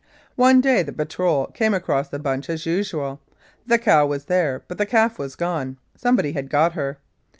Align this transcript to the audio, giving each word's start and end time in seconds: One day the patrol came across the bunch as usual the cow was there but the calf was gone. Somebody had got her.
One 0.35 0.61
day 0.61 0.81
the 0.81 0.91
patrol 0.91 1.45
came 1.45 1.75
across 1.75 2.09
the 2.09 2.17
bunch 2.17 2.49
as 2.49 2.65
usual 2.65 3.21
the 3.67 3.77
cow 3.77 4.07
was 4.07 4.25
there 4.25 4.63
but 4.67 4.79
the 4.79 4.87
calf 4.87 5.19
was 5.19 5.35
gone. 5.35 5.77
Somebody 5.95 6.31
had 6.31 6.49
got 6.49 6.73
her. 6.73 6.97